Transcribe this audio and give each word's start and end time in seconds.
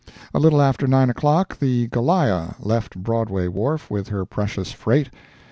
A 0.33 0.39
little 0.39 0.63
after 0.63 0.87
nine 0.87 1.11
o'clock 1.11 1.59
the 1.59 1.87
"Goliah" 1.89 2.55
left 2.59 2.97
Broadway 3.03 3.47
wharf 3.47 3.91
with 3.91 4.07
her 4.07 4.25
precious 4.25 4.71
freight. 4.71 5.11